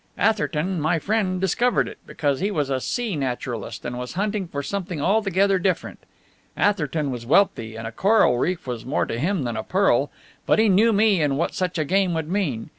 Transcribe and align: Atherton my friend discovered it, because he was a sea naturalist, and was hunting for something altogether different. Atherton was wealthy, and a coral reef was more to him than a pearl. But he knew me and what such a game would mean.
Atherton 0.17 0.81
my 0.81 0.97
friend 0.97 1.39
discovered 1.39 1.87
it, 1.87 1.99
because 2.07 2.39
he 2.39 2.49
was 2.49 2.71
a 2.71 2.81
sea 2.81 3.15
naturalist, 3.15 3.85
and 3.85 3.99
was 3.99 4.13
hunting 4.13 4.47
for 4.47 4.63
something 4.63 4.99
altogether 4.99 5.59
different. 5.59 5.99
Atherton 6.57 7.11
was 7.11 7.27
wealthy, 7.27 7.75
and 7.75 7.85
a 7.85 7.91
coral 7.91 8.39
reef 8.39 8.65
was 8.65 8.83
more 8.83 9.05
to 9.05 9.19
him 9.19 9.43
than 9.43 9.55
a 9.55 9.61
pearl. 9.61 10.09
But 10.47 10.57
he 10.57 10.69
knew 10.69 10.91
me 10.91 11.21
and 11.21 11.37
what 11.37 11.53
such 11.53 11.77
a 11.77 11.85
game 11.85 12.15
would 12.15 12.29
mean. 12.31 12.69